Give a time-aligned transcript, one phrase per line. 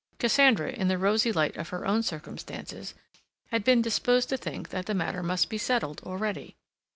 [0.17, 2.95] Cassandra, in the rosy light of her own circumstances,
[3.51, 6.55] had been disposed to think that the matter must be settled already.